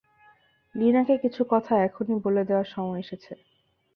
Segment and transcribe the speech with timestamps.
[0.75, 3.33] লীনাকে কিছু কথা এখনি বলে দেয়ার সময় এসেছে।